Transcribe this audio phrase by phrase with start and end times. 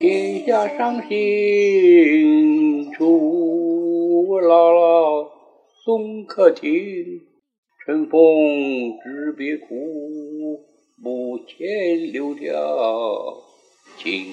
[0.00, 5.28] 天下伤心处，姥姥
[5.84, 6.70] 送客亭，
[7.84, 10.64] 春风知别苦，
[11.02, 12.54] 母亲留条
[13.96, 14.24] 情。